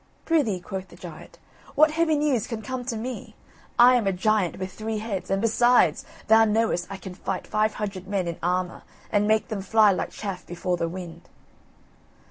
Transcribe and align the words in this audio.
"Prithee," 0.25 0.59
quoth 0.59 0.87
the 0.87 0.95
giant, 0.95 1.37
"what 1.75 1.91
heavy 1.91 2.15
news 2.17 2.47
can 2.47 2.63
come 2.63 2.83
to 2.85 2.95
me? 2.97 3.35
I 3.77 3.93
am 3.95 4.07
a 4.07 4.11
giant 4.11 4.57
with 4.57 4.71
three 4.73 4.97
heads, 4.97 5.29
and 5.29 5.39
besides 5.39 6.05
thou 6.27 6.43
knowest 6.43 6.87
I 6.89 6.97
can 6.97 7.13
fight 7.13 7.45
five 7.45 7.75
hundred 7.75 8.07
men 8.07 8.27
in 8.27 8.39
armour, 8.41 8.81
and 9.11 9.27
make 9.27 9.49
them 9.49 9.61
fly 9.61 9.91
like 9.91 10.09
chaff 10.09 10.43
before 10.47 10.75
the 10.77 10.89
wind." 10.89 11.29